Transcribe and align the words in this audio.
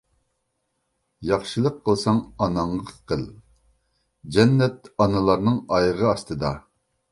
ياخشىلىق 1.31 1.77
قىلساڭ 1.89 2.21
ئاناڭغا 2.45 2.95
قىل، 3.13 3.27
جەننەت 4.39 4.93
ئانىلارنىڭ 5.05 5.63
ئايىغى 5.77 6.13
ئاستىدا! 6.15 6.57